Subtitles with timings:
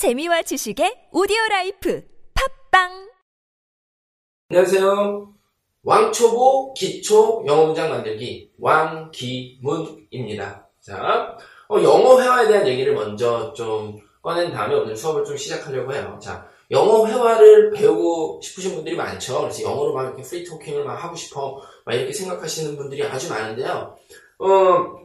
[0.00, 2.02] 재미와 지식의 오디오 라이프
[2.70, 3.10] 팟빵
[4.48, 5.34] 안녕하세요.
[5.82, 10.68] 왕초보 기초 영어 문장 만들기 왕기문입니다.
[10.80, 11.36] 자,
[11.68, 16.18] 어, 영어 회화에 대한 얘기를 먼저 좀 꺼낸 다음에 오늘 수업을 좀 시작하려고 해요.
[16.18, 19.42] 자, 영어 회화를 배우고 싶으신 분들이 많죠.
[19.42, 23.94] 그래서 영어로 막 이렇게 free talking을 막 하고 싶어 막 이렇게 생각하시는 분들이 아주 많은데요.
[24.38, 25.00] 어,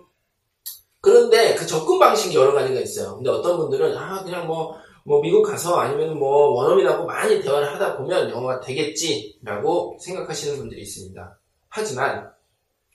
[1.06, 3.18] 그런데 그 접근 방식이 여러 가지가 있어요.
[3.18, 4.76] 근데 어떤 분들은 아 그냥 뭐,
[5.08, 11.38] 뭐 미국 가서 아니면 뭐 원어민하고 많이 대화를 하다 보면 영어가 되겠지라고 생각하시는 분들이 있습니다.
[11.70, 12.32] 하지만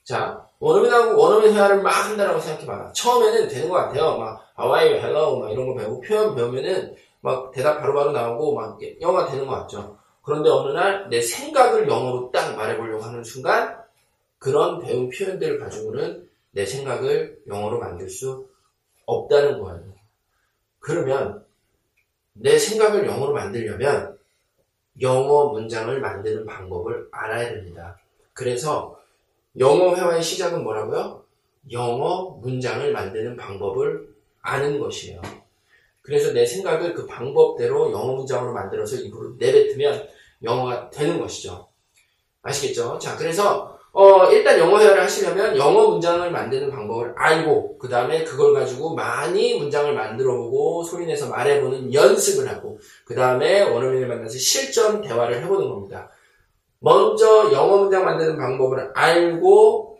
[0.02, 2.92] 자 원어민하고 원어민 회화를 막 한다라고 생각해봐라.
[2.92, 4.18] 처음에는 되는 것 같아요.
[4.18, 9.30] 막 How hello 막 이런 거 배우고 표현 배우면은 막 대답 바로바로 나오고 막 영어가
[9.30, 9.96] 되는 것 같죠.
[10.22, 13.78] 그런데 어느 날 내 생각을 영어로 딱 말해보려고 하는 순간
[14.38, 18.48] 그런 배운 표현들을 가지고는 내 생각을 영어로 만들 수
[19.06, 19.94] 없다는 거예요.
[20.80, 21.44] 그러면
[22.32, 24.18] 내 생각을 영어로 만들려면
[25.00, 27.98] 영어 문장을 만드는 방법을 알아야 됩니다.
[28.32, 29.00] 그래서
[29.58, 31.24] 영어 회화의 시작은 뭐라고요?
[31.72, 35.20] 영어 문장을 만드는 방법을 아는 것이에요.
[36.02, 40.08] 그래서 내 생각을 그 방법대로 영어 문장으로 만들어서 입으로 내뱉으면
[40.42, 41.68] 영어가 되는 것이죠.
[42.42, 42.98] 아시겠죠?
[42.98, 48.54] 자, 그래서 어, 일단 영어 회화를 하시려면 영어 문장을 만드는 방법을 알고, 그 다음에 그걸
[48.54, 55.42] 가지고 많이 문장을 만들어 보고, 소리내서 말해보는 연습을 하고, 그 다음에 원어민을 만나서 실전 대화를
[55.42, 56.08] 해보는 겁니다.
[56.78, 59.98] 먼저 영어 문장 만드는 방법을 알고,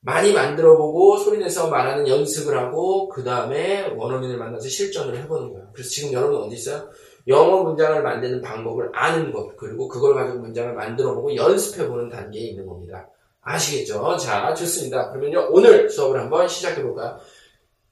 [0.00, 5.68] 많이 만들어 보고, 소리내서 말하는 연습을 하고, 그 다음에 원어민을 만나서 실전을 해보는 거예요.
[5.72, 6.88] 그래서 지금 여러분 어디 있어요?
[7.28, 12.42] 영어 문장을 만드는 방법을 아는 것, 그리고 그걸 가지고 문장을 만들어 보고 연습해 보는 단계에
[12.42, 13.08] 있는 겁니다.
[13.48, 14.16] 아시겠죠?
[14.18, 15.10] 자, 좋습니다.
[15.10, 17.18] 그러면요, 오늘 수업을 한번 시작해 볼까요?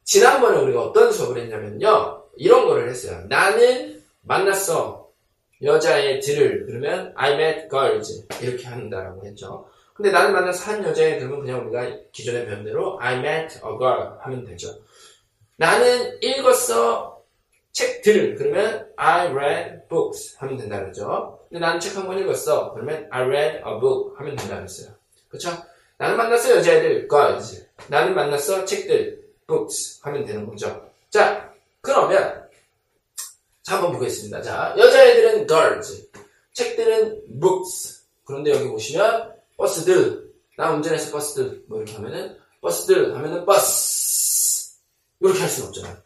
[0.05, 3.23] 지난번에 우리가 어떤 수업을 했냐면요, 이런 거를 했어요.
[3.29, 5.07] 나는 만났어.
[5.63, 6.67] 여자애들을.
[6.67, 8.27] 그러면 I met girls.
[8.43, 9.67] 이렇게 한다라고 했죠.
[9.95, 14.19] 근데 나는 만나서 한 여자애 들면 그냥 우리가 기존에 배운 대로 I met a girl
[14.21, 14.69] 하면 되죠.
[15.57, 17.23] 나는 읽었어.
[17.73, 18.35] 책들.
[18.35, 21.41] 그러면 I read books 하면 된다 그랬죠.
[21.49, 22.75] 근데 나는 책 한 권 읽었어.
[22.75, 24.96] 그러면 I read a book 하면 된다 그랬어요.
[25.37, 25.51] 그쵸?
[25.99, 30.91] 나는 만났어 여자애들 girls 나는 만났어 책들 books 하면 되는 거죠.
[31.11, 32.49] 자 그러면
[33.63, 34.43] 자 한번 보겠습니다.
[34.43, 36.11] 자 여자애들은 girls
[36.53, 38.05] 책들은 books.
[38.25, 40.27] 그런데 여기 보시면 버스들.
[40.57, 41.65] 나 운전해서 버스들.
[41.69, 44.79] 뭐 이렇게 하면은 버스들 하면은 버스
[45.21, 45.97] 이렇게 할 수는 없잖아요.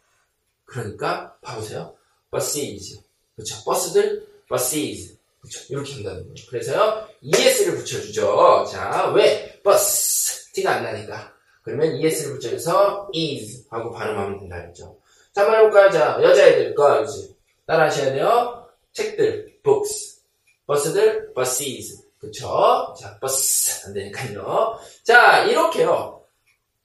[0.65, 1.95] 그러니까 봐보세요.
[2.31, 3.01] buses.
[3.35, 5.65] 그렇죠 버스들 buses 그렇죠.
[5.69, 6.35] 이렇게 한다는 거예요.
[6.49, 8.65] 그래서요, es를 붙여주죠.
[8.71, 9.59] 자, 왜?
[9.63, 10.51] 버스.
[10.53, 11.33] 티가 안 나니까.
[11.63, 14.97] 그러면 es를 붙여서 is 하고 발음하면 된다 했죠.
[15.33, 15.89] 자, 한번 해볼까요?
[15.91, 17.33] 자, 여자애들, girls.
[17.65, 18.67] 따라 하셔야 돼요.
[18.93, 20.21] 책들, books.
[20.67, 22.03] 버스들, buses.
[22.19, 22.93] 그쵸?
[22.99, 23.87] 자, 버스.
[23.87, 24.77] 안 되니까요.
[25.03, 26.21] 자, 이렇게요.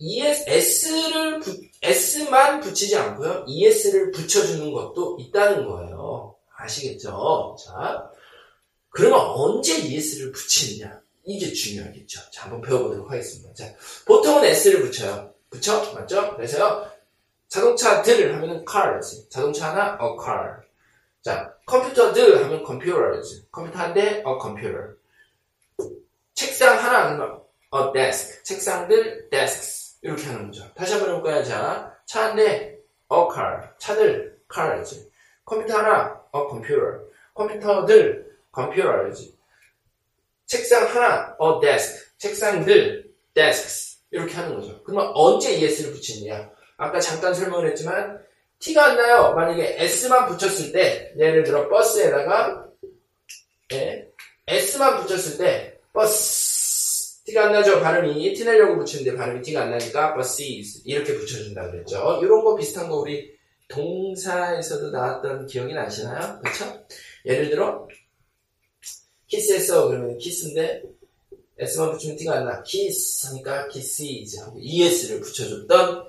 [0.01, 3.47] es, s를, 부, s만 붙이지 않고요.
[3.49, 6.37] es를 붙여주는 것도 있다는 거예요.
[6.57, 7.57] 아시겠죠?
[7.65, 8.11] 자,
[8.97, 10.99] 그러면 언제 ES를 붙이느냐?
[11.25, 12.31] 이게 중요하겠죠.
[12.31, 13.53] 자, 한번 배워보도록 하겠습니다.
[13.53, 13.71] 자,
[14.07, 15.35] 보통은 S를 붙여요.
[15.51, 15.93] 붙여?
[15.93, 16.35] 맞죠?
[16.35, 16.91] 그래서요,
[17.49, 19.29] 자동차들 하면은 cars.
[19.29, 20.63] 자동차 하나, a car.
[21.21, 23.45] 자, 컴퓨터들 하면 computers.
[23.53, 24.95] 컴퓨터 한 대, a computer.
[26.35, 27.43] 책상 하나 하면
[27.75, 28.43] a desk.
[28.45, 29.99] 책상들, desks.
[30.01, 30.73] 이렇게 하는 거죠.
[30.75, 31.45] 다시 한번 해볼까요?
[31.45, 32.79] 자, 차 한 대,
[33.13, 33.69] a car.
[33.79, 35.07] 차들, cars.
[35.45, 37.01] 컴퓨터 하나, a computer.
[37.35, 38.26] 컴퓨터들,
[38.57, 39.33] computers.
[40.47, 42.07] 책상 하나, a desk.
[42.19, 43.99] 책상들, desks.
[44.11, 44.83] 이렇게 하는 거죠.
[44.85, 46.51] 그러면 언제 es를 붙이느냐?
[46.79, 48.19] 아까 잠깐 설명을 했지만
[48.59, 49.35] 티가 안 나요.
[49.35, 52.67] 만약에 s만 붙였을 때 예를 들어 버스에다가
[53.73, 54.09] 예,
[54.47, 57.81] s만 붙였을 때 버스 티가 안 나죠.
[57.81, 62.21] 발음이 티 내려고 붙이는데 발음이 티가 안 나니까 buses 이렇게 붙여준다 그랬죠.
[62.23, 63.37] 이런 거 비슷한 거 우리
[63.69, 66.39] 동사에서도 나왔던 기억이 나시나요?
[66.41, 66.87] 그렇죠?
[67.25, 67.89] 예를 들어
[69.37, 70.83] 키스했어 그러면 키스인데
[71.59, 72.63] S만 붙이면 티가 안 나.
[72.63, 76.09] 키스 하니까 kisses ES를 붙여줬던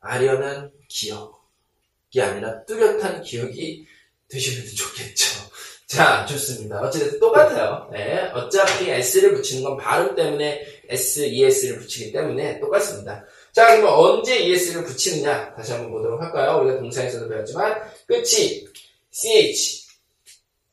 [0.00, 3.86] 아련한 기억이 아니라 뚜렷한 기억이
[4.28, 5.26] 되시면 좋겠죠.
[5.86, 6.80] 자, 좋습니다.
[6.80, 7.88] 어찌됐든 똑같아요.
[7.92, 13.24] 네, 어차피 S를 붙이는 건 발음 때문에 S, ES를 붙이기 때문에 똑같습니다.
[13.52, 15.54] 자, 그러면 언제 ES를 붙이느냐?
[15.54, 16.60] 다시 한번 보도록 할까요?
[16.60, 18.66] 우리가 동사에서도 배웠지만, 끝이
[19.10, 19.85] CH,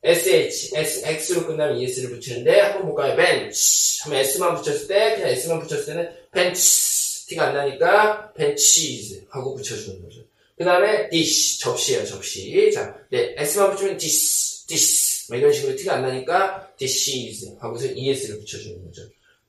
[0.04, 3.16] SH, S, X로 끝나면 ES를 붙이는데, 한번 볼까요?
[3.16, 4.02] bench.
[4.04, 7.04] 하면 S만 붙였을 때, 그냥 S만 붙였을 때는 bench.
[7.26, 10.20] 티가 안 나니까 benches 하고 붙여주는 거죠.
[10.56, 12.70] 그 다음에 dish, 접시예요, 접시.
[12.72, 15.26] 자, 네, s만 붙이면 dish, dish.
[15.28, 19.02] 뭐 이런 식으로 티가 안 나니까 dishes 하고서 es를 붙여주는 거죠.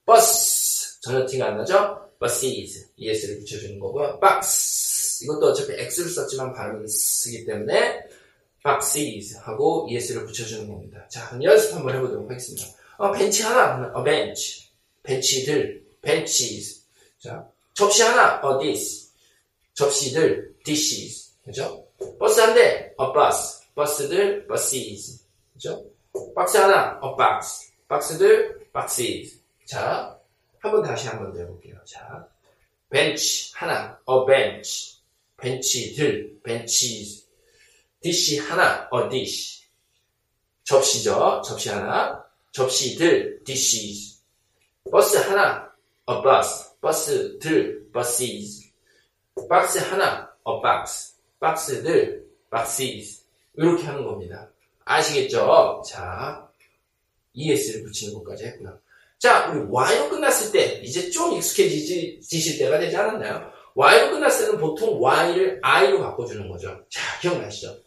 [0.05, 1.99] bus, 전혀 티가 안 나죠?
[2.19, 4.19] buses, es를 붙여주는 거고요.
[4.19, 7.99] box, 이것도 어차피 x를 썼지만 발음은 쓰기 때문에
[8.65, 11.07] boxes 하고 es를 붙여주는 겁니다.
[11.07, 12.65] 자, 그럼 연습 한번 해보도록 하겠습니다.
[12.97, 14.69] 어, 벤치 하나, 어, bench,
[15.03, 16.83] 벤치들, benches.
[17.19, 19.11] 자, 접시 하나, 어, dish.
[19.75, 21.33] 접시들, dishes.
[21.43, 21.85] 그죠?
[22.17, 23.61] 버스 한 대, a bus.
[23.75, 25.23] 버스들, buses.
[25.53, 25.85] 그죠?
[26.33, 27.71] 박스 하나, a box.
[27.87, 29.37] 박스들, boxes.
[29.65, 30.17] 자,
[30.59, 31.75] 한 번 다시 한 번 더 해볼게요.
[31.85, 32.27] 자,
[32.89, 35.01] 벤치 하나, a bench.
[35.37, 37.24] 벤치들, benches.
[38.05, 39.65] dish 하나, a dish.
[40.63, 41.41] 접시죠.
[41.43, 42.23] 접시 하나.
[42.51, 44.21] 접시들, dishes.
[44.91, 45.73] 버스 하나,
[46.07, 46.79] a bus.
[46.81, 48.71] 버스들, buses.
[49.49, 51.15] 박스 하나, a box.
[51.39, 53.25] 박스들, boxes.
[53.55, 54.51] 이렇게 하는 겁니다.
[54.83, 55.81] 아시겠죠?
[55.87, 56.47] 자,
[57.35, 58.77] es를 붙이는 것까지 했고요.
[59.17, 63.51] 자, 우리 y로 끝났을 때 이제 좀 익숙해지실 때가 되지 않았나요?
[63.73, 66.85] y로 끝났을 때는 보통 y를 i로 바꿔주는 거죠.
[66.91, 67.83] 자, 기억나시죠?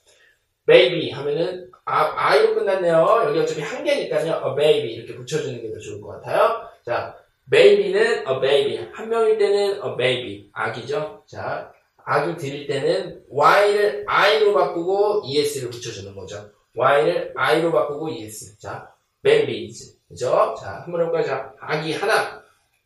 [0.69, 3.23] Baby 하면은 아, i로 끝났네요.
[3.29, 4.43] 여기 어차피 한 개니까요.
[4.47, 6.69] a baby 이렇게 붙여주는 게 더 좋을 것 같아요.
[6.85, 7.17] 자,
[7.51, 8.89] baby는 a baby.
[8.93, 10.51] 한 명일 때는 a baby.
[10.53, 11.25] 아기죠?
[11.27, 11.73] 자,
[12.05, 16.51] 아기 드릴 때는 y를 i로 바꾸고 es를 붙여주는 거죠.
[16.77, 18.59] y를 i로 바꾸고 es.
[18.59, 18.93] 자,
[19.23, 19.97] babies.
[20.09, 20.55] 그죠?
[20.61, 21.25] 자, 한번 해볼까요?
[21.25, 22.43] 자, 아기 하나.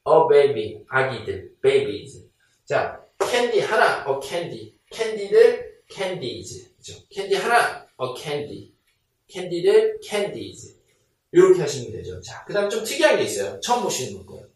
[0.06, 0.84] a baby.
[0.88, 1.50] 아기들.
[1.60, 2.24] babies.
[2.64, 4.04] 자, candy 하나.
[4.08, 4.74] a candy.
[4.92, 5.72] candy들.
[5.90, 6.71] candies.
[6.82, 7.00] 그죠?
[7.10, 7.86] candy 하나.
[8.00, 8.72] a candy.
[9.28, 10.00] candy들.
[10.02, 10.76] candies.
[11.30, 12.20] 이렇게 하시면 되죠.
[12.20, 13.58] 자, 그 다음 좀 특이한 게 있어요.
[13.60, 14.46] 처음 보시는 거예요.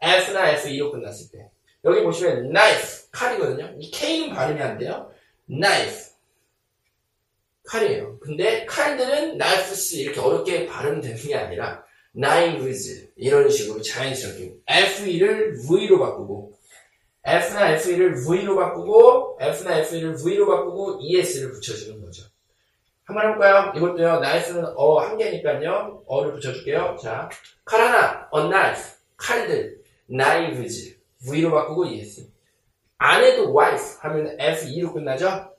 [0.00, 1.50] F나 F2로 끝났을 때.
[1.84, 3.74] 여기 보시면 knife, 칼이거든요.
[3.78, 5.10] 이 K는 발음이 안 돼요.
[5.48, 6.12] knife,
[7.64, 8.18] 칼이에요.
[8.20, 11.84] 근데 칼들은 knifes 이렇게 어렵게 발음되는 게 아니라
[12.14, 16.59] knives 이런 식으로 자연스럽게 F2를 V로 바꾸고
[17.24, 22.24] F나 F2를 V로 바꾸고 F나 F2를 V로 바꾸고 ES를 붙여주는 거죠.
[23.04, 23.72] 한번 해볼까요?
[23.76, 24.20] 이것도요.
[24.20, 26.02] knife는 어 한 개니까요.
[26.06, 26.96] 어를 붙여줄게요.
[27.02, 27.28] 자,
[27.64, 30.96] 칼 하나, a knife, 칼들, knives
[31.26, 32.30] V로 바꾸고 ES.
[32.98, 35.50] 아내도 wife 하면 F2로 끝나죠?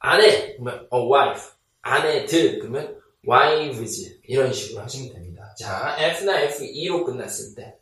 [0.00, 1.50] 아내 그러면 a wife,
[1.82, 5.54] 아내들 그러면 wives 이런 식으로 하시면 됩니다.
[5.58, 7.77] 자, F나 F2로 끝났을 때,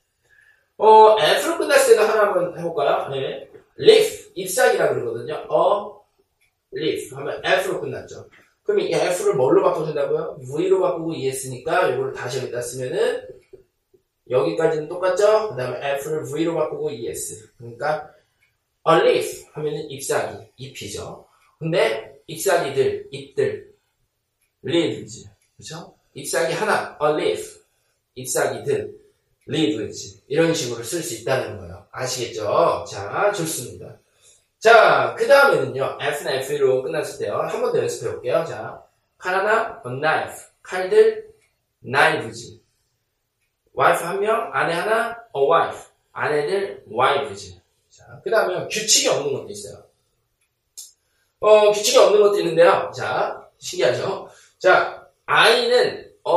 [0.78, 3.08] 어 F로 끝났을 때도 하나 한번 해볼까요?
[3.10, 5.34] 네, leaf 잎사귀라 그러거든요.
[5.34, 8.28] a leaf 하면 F로 끝났죠.
[8.62, 10.38] 그럼 이 F를 뭘로 바꿔준다고요?
[10.42, 13.26] V로 바꾸고 ES니까 이걸 다시 여기다 쓰면은
[14.28, 15.50] 여기까지는 똑같죠?
[15.50, 17.52] 그 다음에 F를 V로 바꾸고 ES.
[17.56, 18.10] 그러니까
[18.88, 21.26] a leaf 하면은 잎사귀, 잎이죠.
[21.58, 23.72] 근데 잎사귀들, 잎들,
[24.64, 25.94] leaves, 그렇죠?
[26.14, 27.60] 잎사귀 하나, a leaf,
[28.16, 29.05] 잎사귀들,
[29.48, 31.86] leaves 이런 식으로 쓸 수 있다는 거예요.
[31.92, 32.84] 아시겠죠?
[32.88, 33.98] 자, 좋습니다.
[34.58, 37.36] 자, 그 다음에는요, F나 F1로 끝났을 때요.
[37.38, 38.44] 한 번 더 연습해 볼게요.
[38.48, 38.82] 자,
[39.18, 41.28] 칼 하나, a knife, 칼들,
[41.82, 42.58] knives.
[43.78, 45.84] wife 한 명, 아내 하나, a wife.
[46.12, 47.60] 아내들, wives.
[47.90, 49.84] 자, 그 다음에 규칙이 없는 것도 있어요.
[51.40, 52.90] 어, 규칙이 없는 것도 있는데요.
[52.96, 54.28] 자, 신기하죠?
[54.58, 56.32] 자, I는 a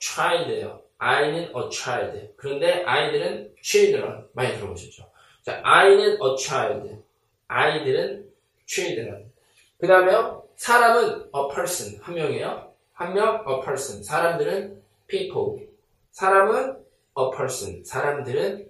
[0.00, 0.81] child예요.
[1.02, 2.32] I는 a child.
[2.36, 4.24] 그런데 아이들은 children.
[4.34, 5.10] 많이 들어보셨죠?
[5.42, 7.02] 자, I는 a child.
[7.48, 8.30] 아이들은
[8.66, 9.32] children.
[9.78, 10.12] 그 다음에
[10.54, 12.00] 사람은 a person.
[12.00, 12.72] 한 명이에요.
[12.92, 14.04] 한 명, a person.
[14.04, 15.66] 사람들은 people.
[16.12, 16.76] 사람은
[17.18, 17.84] a person.
[17.84, 18.68] 사람들은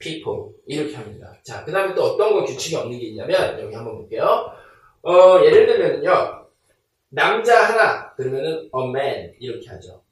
[0.00, 0.50] people.
[0.66, 1.32] 이렇게 합니다.
[1.44, 4.52] 자, 그 다음에 또 어떤 거 규칙이 없는 게 있냐면, 여기 한번 볼게요.
[5.02, 6.48] 어, 예를 들면요.
[7.10, 9.34] 남자 하나, 그러면은 a man.
[9.38, 10.02] 이렇게 하죠.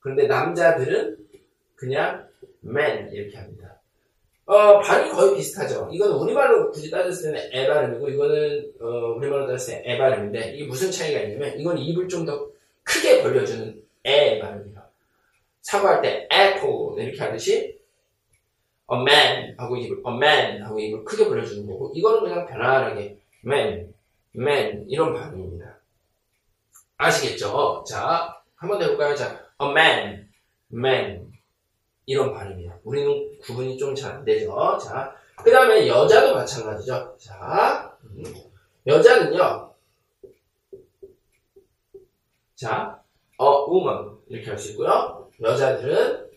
[0.00, 1.16] 그런데 남자들은
[1.74, 2.26] 그냥
[2.64, 3.12] man.
[3.12, 3.80] 이렇게 합니다.
[4.46, 5.88] 어, 발음이 거의 비슷하죠.
[5.92, 8.86] 이거는 우리말로 굳이 따졌을 때는 에 발음이고, 이거는, 어,
[9.16, 12.48] 우리말로 따졌을 때에 발음인데, 이게 무슨 차이가 있냐면, 이건 입을 좀 더
[12.88, 14.82] 크게 벌려주는 에 발음이에요.
[15.60, 17.78] 사과할 때 apple 이렇게 하듯이
[18.90, 23.92] a man 하고 입을 a man 하고 입을 크게 벌려주는 거고 이거는 그냥 편안하게 man,
[24.34, 25.78] man 이런 발음입니다.
[26.96, 27.84] 아시겠죠?
[27.86, 29.14] 자, 한번 더 해볼까요?
[29.14, 30.28] 자, a man,
[30.72, 31.32] man
[32.06, 32.80] 이런 발음이에요.
[32.84, 34.78] 우리는 구분이 좀 잘 안 되죠?
[34.78, 37.16] 자, 그 다음에 여자도 마찬가지죠.
[37.18, 38.22] 자, 음,
[38.86, 39.74] 여자는요.
[42.54, 43.02] 자,
[43.40, 45.30] a woman 이렇게 할 수 있고요.
[45.40, 46.28] 여자들은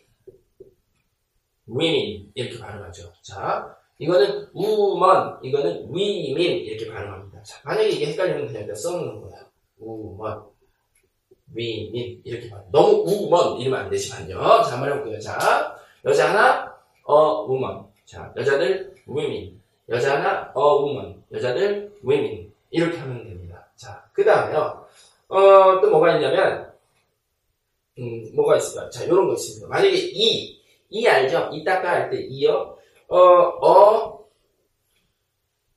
[1.69, 3.11] women 이렇게 발음하죠.
[3.21, 7.41] 자, 이거는 woman, 이거는 women 이렇게 발음합니다.
[7.43, 9.45] 자, 만약에 이게 헷갈리면 그냥 써놓는 거예요.
[9.79, 10.17] 우
[11.53, 12.63] 먼, 위민 이렇게 봐요.
[12.71, 14.37] 너무 우먼 이러면 안 되지만요.
[14.63, 15.19] 자, 한번 해볼게요.
[15.19, 17.85] 자, 여자 하나, 어, 우먼.
[18.05, 19.59] 자, 여자들, 위민.
[19.89, 21.23] 여자 하나, 어, 우먼.
[21.31, 22.51] 여자들, 위민.
[22.69, 23.67] 이렇게 하면 됩니다.
[23.75, 24.87] 자, 그 다음에요.
[25.27, 26.71] 어, 또 뭐가 있냐면,
[27.99, 28.89] 음, 뭐가 있을까요?
[28.89, 29.67] 자, 요런 거 있습니다.
[29.67, 31.49] 만약에 이, 이 알죠?
[31.53, 32.77] 이따가 할 때 이요.
[33.07, 34.25] 어, 어,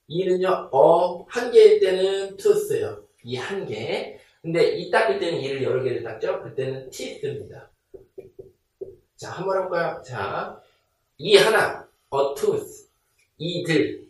[0.06, 3.02] 이는요, 어, 한 개일 때는 tooth예요.
[3.24, 4.18] 이 한 개.
[4.44, 6.42] 근데 이 닦을 때는 이를 여러 개를 닦죠?
[6.42, 7.70] 그때는 teeth입니다.
[9.16, 10.02] 자, 한 번 해볼까요?
[10.02, 10.60] 자,
[11.16, 12.88] 이 하나, a tooth.
[13.38, 14.06] 이들,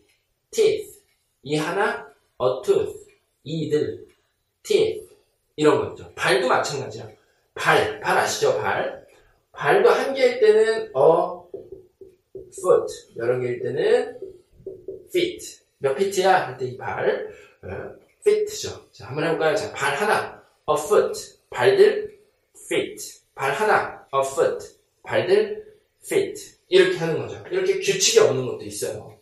[0.51, 1.01] teeth.
[1.45, 2.13] 이 하나,
[2.43, 3.07] a tooth.
[3.45, 4.09] 이들,
[4.65, 5.07] teeth.
[5.55, 6.13] 이런 거 있죠.
[6.17, 7.09] 발도 마찬가지야.
[7.55, 8.59] 발, 발 아시죠?
[8.59, 9.07] 발.
[9.53, 11.49] 발도 한 개일 때는 어,
[12.59, 12.93] foot.
[13.19, 14.19] 여러 개일 때는
[15.15, 15.61] feet.
[15.79, 16.49] 몇 피트야?
[16.49, 17.29] 할 때 이 발.
[18.27, 18.91] 어, feet죠.
[18.93, 19.55] 자, 한번 해볼까요?
[19.57, 21.39] 자, 발 하나, a foot.
[21.51, 22.19] 발들,
[22.71, 23.21] feet.
[23.35, 24.67] 발 하나, a foot.
[25.03, 25.65] 발들,
[26.05, 26.55] feet.
[26.69, 27.43] 이렇게 하는 거죠.
[27.51, 29.19] 이렇게 규칙이 없는 것도 있어요.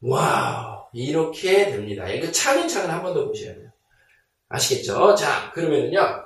[0.00, 0.84] wow.
[0.92, 2.08] 이렇게 됩니다.
[2.08, 3.68] 이거 차근차근 한 번 더 보셔야 돼요.
[4.48, 5.14] 아시겠죠?
[5.16, 6.24] 자, 그러면은요.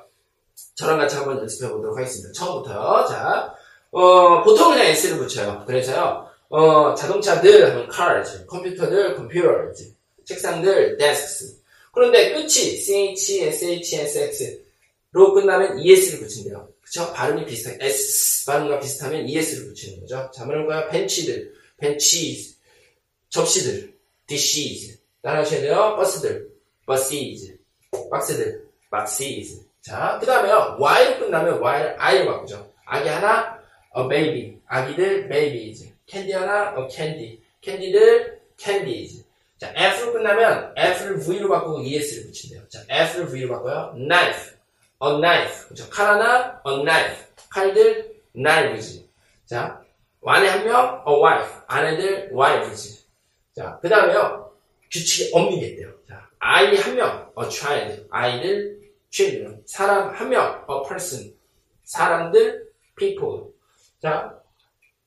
[0.74, 2.32] 저랑 같이 한번 연습해 보도록 하겠습니다.
[2.32, 3.06] 처음부터요.
[3.08, 3.54] 자,
[3.92, 5.64] 어, 보통 그냥 S를 붙여요.
[5.66, 9.94] 그래서요, 어, 자동차들 하면 cars, 컴퓨터들 computers,
[10.26, 11.57] 책상들 desks.
[11.98, 16.68] 그런데 끝이 ch, sh, sx로 끝나면 es를 붙인대요.
[16.80, 17.12] 그쵸?
[17.12, 17.76] 발음이 비슷해.
[17.84, 20.30] s 발음과 비슷하면 es를 붙이는 거죠.
[20.32, 20.90] 자, 뭐라고요?
[20.90, 22.56] 벤치들, benches,
[23.30, 23.92] 접시들,
[24.28, 25.00] dishes.
[25.22, 25.96] 따라하셔야 돼요.
[25.96, 26.48] 버스들,
[26.86, 27.58] buses,
[28.12, 29.60] 박스들, boxes.
[29.80, 30.76] 자, 그 다음에요.
[30.78, 32.72] Y로 끝나면 Y를 I로 바꾸죠.
[32.86, 33.58] 아기 하나,
[33.96, 34.56] a baby.
[34.68, 35.92] 아기들, babies.
[36.06, 37.40] 캔디 하나, a candy.
[37.60, 39.17] 캔디들, candies.
[39.58, 42.68] 자, F로 끝나면 F를 V로 바꾸고 ES를 붙인대요.
[42.68, 43.92] 자, F를 V로 바꿔요.
[43.96, 44.56] knife.
[45.02, 45.68] a knife.
[45.68, 45.88] 그죠?
[45.90, 47.26] 칼 하나, a knife.
[47.50, 49.04] 칼들, knives.
[49.46, 49.82] 자,
[50.24, 51.54] 아내 한 명, a wife.
[51.66, 53.06] 아내들, wives.
[53.54, 54.52] 자, 그 다음에요.
[54.90, 58.06] 규칙이 없는게있대요 자, 아이 한 명, a child.
[58.10, 59.62] 아이들, children.
[59.66, 61.34] 사람 한 명, a person.
[61.84, 63.52] 사람들, people.
[64.00, 64.34] 자,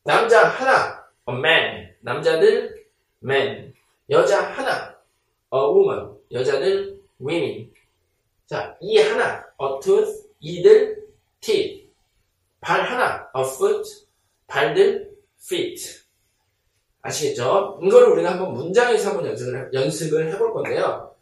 [0.03, 1.95] 남자 하나, a man.
[2.01, 2.85] 남자들,
[3.23, 3.70] men.
[4.11, 4.95] 여자 하나,
[5.53, 6.17] a woman.
[6.31, 7.71] 여자들, women.
[8.45, 10.27] 자, 이 하나, a tooth.
[10.41, 11.07] 이들,
[11.39, 11.89] teeth.
[12.59, 13.89] 발 하나, a foot.
[14.47, 16.01] 발들, feet.
[17.01, 17.79] 아시겠죠?
[17.81, 21.15] 이거를 우리가 한번 문장에서 한번 연습을, 연습을 해볼 건데요.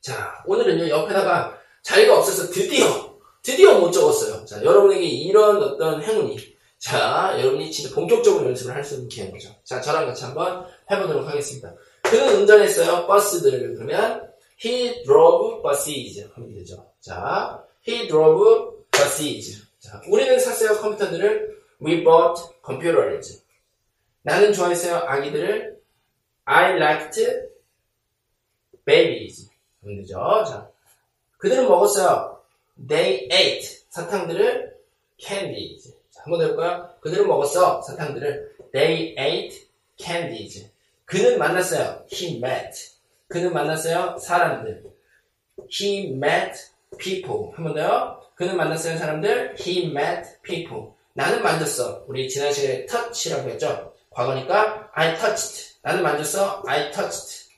[0.00, 4.44] 자, 오늘은요, 옆에다가 자리가 없어서 드디어, 드디어 못 적었어요.
[4.44, 6.36] 자, 여러분에게 이런 어떤 행운이,
[6.78, 9.48] 자, 여러분이 진짜 본격적으로 연습을 할 수 있는 기회인 거죠.
[9.64, 11.74] 자, 저랑 같이 한번 해보도록 하겠습니다.
[12.02, 13.06] 그는 운전했어요.
[13.06, 13.74] 버스들을.
[13.74, 14.30] 그러면,
[14.64, 16.28] he drove buses.
[16.34, 16.90] 하면 되죠.
[17.00, 19.66] 자, he drove buses.
[19.80, 20.78] 자, 우리는 샀어요.
[20.80, 21.56] 컴퓨터들을.
[21.82, 23.42] we bought computers.
[24.22, 24.96] 나는 좋아했어요.
[24.96, 25.76] 아기들을.
[26.44, 27.24] I liked
[28.84, 29.50] babies.
[29.82, 30.44] 하면 되죠.
[30.46, 30.70] 자,
[31.38, 32.40] 그들은 먹었어요.
[32.88, 34.76] They ate 사탕들을
[35.18, 35.94] candies.
[36.10, 36.90] 자, 한번 더 해볼까요?
[37.00, 40.70] 그들은 먹었어 사탕들을 They ate candies.
[41.06, 42.04] 그는 만났어요.
[42.12, 42.72] He met.
[43.28, 44.18] 그는 만났어요.
[44.18, 44.84] 사람들.
[45.80, 46.52] He met
[46.98, 47.52] people.
[47.54, 48.20] 한 번 더요.
[48.34, 48.98] 그는 만났어요.
[48.98, 49.56] 사람들.
[49.60, 50.90] He met people.
[51.14, 52.04] 나는 만졌어.
[52.08, 53.94] 우리 지난 시간에 touch라고 했죠.
[54.10, 55.76] 과거니까 I touched.
[55.82, 56.62] 나는 만졌어.
[56.66, 57.48] I touched.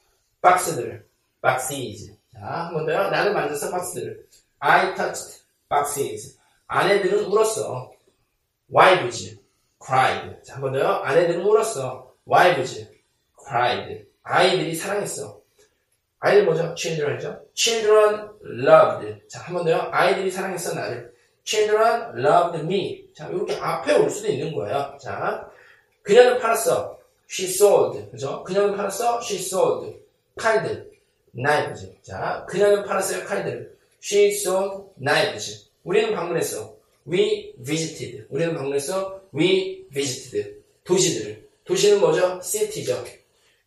[0.41, 1.05] 박스들을.
[1.43, 2.13] boxes.
[2.33, 3.11] 자, 한 번 더요.
[3.11, 3.71] 나는 만졌어.
[3.71, 4.27] 박스들을.
[4.61, 6.39] I touched boxes.
[6.67, 7.93] 아내들은 울었어.
[8.73, 9.39] wives
[9.85, 10.43] cried.
[10.45, 11.01] 자, 한 번 더요.
[11.03, 12.15] 아내들은 울었어.
[12.31, 12.98] wives
[13.49, 14.05] cried.
[14.23, 15.41] 아이들이 사랑했어.
[16.21, 16.75] 아이들 뭐죠?
[16.77, 17.41] children이죠.
[17.55, 19.29] children loved.
[19.29, 19.89] 자, 한 번 더요.
[19.91, 21.13] 아이들이 사랑했어, 나를.
[21.45, 23.07] children loved me.
[23.15, 24.97] 자, 이렇게 앞에 올 수도 있는 거예요.
[25.01, 25.49] 자,
[26.03, 26.99] 그녀는 팔았어.
[27.31, 28.11] she sold.
[28.11, 28.43] 그죠?
[28.45, 29.21] 그녀는 팔았어.
[29.23, 29.97] she sold.
[30.37, 30.91] 칼들.
[31.35, 31.91] knives.
[32.03, 33.25] 자, 그녀는 팔았어요.
[33.25, 33.77] 칼들을.
[34.03, 35.69] She sold knives.
[35.85, 36.75] 우리는 방문했어.
[37.11, 38.27] We visited.
[38.29, 39.21] 우리는 방문했어.
[39.35, 40.57] We visited.
[40.85, 41.49] 도시들을.
[41.65, 42.41] 도시는 뭐죠?
[42.43, 43.05] city죠.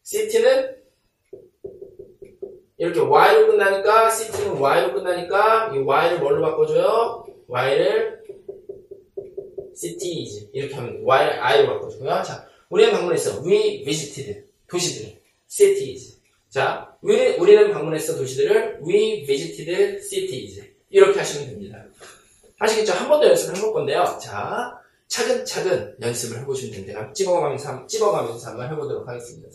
[0.04, 0.76] City는
[2.78, 7.26] 이렇게 y로 끝나니까 city는 y로 끝나니까 이 y를 뭘로 바꿔줘요?
[7.48, 8.22] y를
[9.76, 12.24] cities 이렇게 하면 y를 i로 바꿔주고요.
[12.24, 13.44] 자, 우리는 방문했어.
[13.46, 14.46] We visited.
[14.68, 15.20] 도시들.
[15.48, 16.18] cities.
[16.50, 21.86] 자, 우리, 우리는 방문했어 도시들을 we visited cities 이렇게 하시면 됩니다.
[22.60, 22.94] 아시겠죠?
[22.94, 24.18] 한 번 더 연습을 해볼 건데요.
[24.22, 24.78] 자,
[25.08, 27.12] 차근차근 연습을 해보시면 됩니다.
[27.14, 29.50] 찍어가면서, 찍어가면서 한번 해보도록 하겠습니다.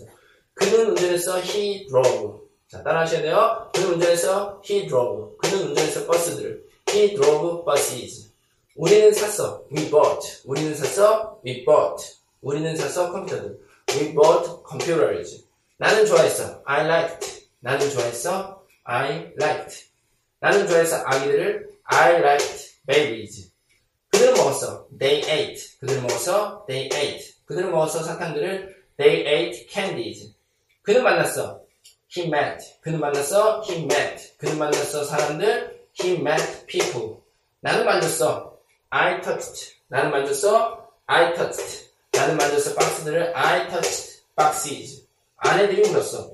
[0.56, 3.70] 그는 운전했어 he drove 자, 따라 하셔야 돼요.
[3.72, 4.60] 그는 운전했어.
[4.68, 5.36] He drove.
[5.38, 6.06] 그는 운전했어.
[6.06, 6.64] 버스들을.
[6.90, 8.32] He drove buses.
[8.74, 9.64] 우리는 샀어.
[9.70, 10.42] We bought.
[10.44, 11.40] 우리는 샀어.
[11.46, 12.16] We bought.
[12.40, 13.12] 우리는 샀어.
[13.12, 13.60] 컴퓨터들.
[13.90, 15.44] We bought computers.
[15.76, 16.60] 나는 좋아했어.
[16.64, 17.46] I liked.
[17.60, 18.66] 나는 좋아했어.
[18.82, 19.86] I liked.
[20.40, 21.02] 나는 좋아했어.
[21.04, 21.70] 아기들을.
[21.84, 23.52] I liked babies.
[24.10, 24.88] 그들은 먹었어.
[24.98, 25.78] They ate.
[25.78, 26.66] 그들은 먹었어.
[26.66, 27.34] They ate.
[27.44, 28.02] 그들은 먹었어.
[28.02, 28.74] 사탕들을.
[28.96, 30.35] They ate candies.
[30.86, 31.62] 그는 만났어.
[32.16, 32.64] He met.
[32.80, 33.60] 그는 만났어.
[33.68, 34.36] He met.
[34.38, 35.04] 그는 만났어.
[35.04, 35.80] 사람들.
[36.00, 37.16] He met people.
[37.58, 38.56] 나는 만졌어.
[38.90, 39.78] I touched.
[39.88, 40.88] 나는 만졌어.
[41.06, 41.90] I touched.
[42.12, 42.76] 나는 만졌어.
[42.76, 43.36] 박스들을.
[43.36, 44.22] I touched.
[44.36, 45.08] boxes.
[45.38, 46.30] 아내들이 울었어.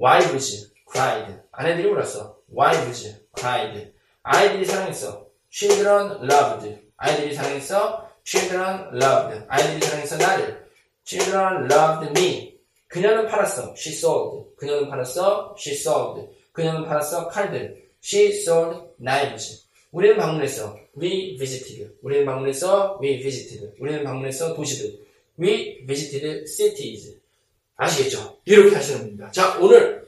[0.00, 1.40] Wives cried.
[1.52, 2.38] 아내들이 울었어.
[2.50, 3.92] Wives cried.
[4.22, 5.26] 아이들이 사랑했어.
[5.50, 6.78] Children loved.
[6.96, 8.08] 아이들이 사랑했어.
[8.24, 9.44] Children loved.
[9.48, 10.16] 아이들이 사랑했어.
[10.16, 10.66] 나를.
[11.04, 12.51] Children loved me.
[12.92, 13.72] 그녀는 팔았어.
[13.74, 14.54] She sold.
[14.56, 15.54] 그녀는 팔았어.
[15.58, 16.28] She sold.
[16.52, 17.28] 그녀는 팔았어.
[17.28, 17.88] 칼들.
[18.04, 19.64] She sold knives.
[19.92, 20.76] 우리는 방문했어.
[21.00, 21.90] We visited.
[22.02, 22.98] 우리는 방문했어.
[23.02, 23.72] We visited.
[23.80, 24.54] 우리는 방문했어.
[24.54, 24.98] 도시들.
[25.40, 27.16] We visited cities.
[27.76, 28.36] 아시겠죠?
[28.44, 29.30] 이렇게 하시는 겁니다.
[29.30, 30.02] 자, 오늘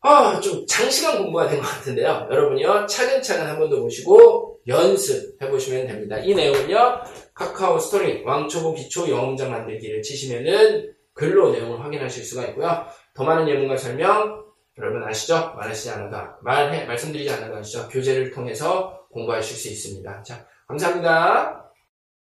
[0.00, 2.26] 아, 좀 장시간 공부가 된 것 같은데요.
[2.30, 6.18] 여러분이요, 차근차근 한 번 더 보시고 연습해 보시면 됩니다.
[6.20, 7.02] 이 내용은요,
[7.34, 12.86] 카카오 스토리 왕초보 기초 영어 문장 만들기를 치시면은 글로 내용을 확인하실 수가 있고요.
[13.14, 14.42] 더 많은 예문과 설명
[14.78, 15.54] 여러분 아시죠?
[15.54, 17.88] 말하시지 않아도 말해 말씀드리지 않아도 아시죠?
[17.88, 20.22] 교재를 통해서 공부하실 수 있습니다.
[20.22, 21.61] 자, 감사합니다.